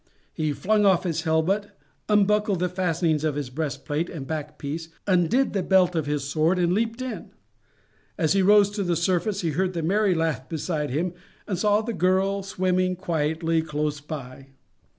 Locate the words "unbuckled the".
2.09-2.69